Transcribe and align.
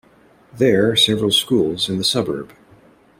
There 0.51 0.95
several 0.95 1.29
schools 1.29 1.87
in 1.87 1.99
the 1.99 2.03
suburb. 2.03 2.53